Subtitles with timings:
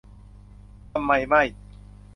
[0.91, 1.43] ทำไมไม่